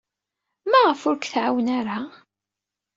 Maɣef 0.69 1.01
ur 1.09 1.17
k-tɛawen 1.17 1.67
ara? 1.79 1.99